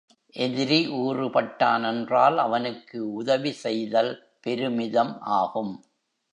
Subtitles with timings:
[0.35, 4.11] எதிரி ஊறுபட்டான் என்றால் அவனுக்கு உதவிசெய்தல்
[4.39, 5.73] பெருமிதம் ஆகும்.